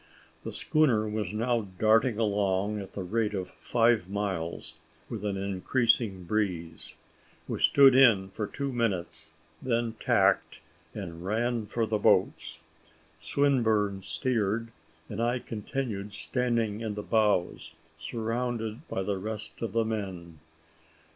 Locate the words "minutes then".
8.73-9.93